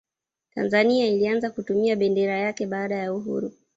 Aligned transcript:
tanzania 0.55 1.07
ilianza 1.07 1.49
kutumia 1.51 1.95
bendera 1.95 2.37
yake 2.37 2.65
baada 2.67 2.95
ya 2.95 3.13
uhuru 3.13 3.51